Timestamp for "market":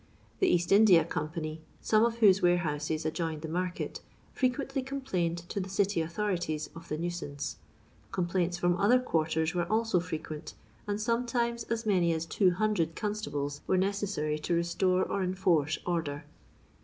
3.47-4.01